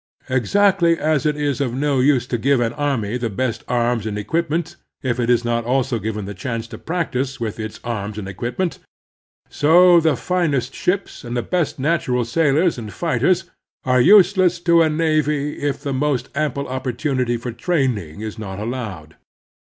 [0.29, 4.17] Exactly as it is of no use to give an army the best arms and
[4.17, 8.27] equipment if it is not also given the chance to practise with its arms and
[8.27, 8.79] equipment,
[9.47, 13.43] so the finest ships and the best natural sailors and fighters
[13.83, 19.17] are useless to a navy if the most ample opportunity for training is not allowed.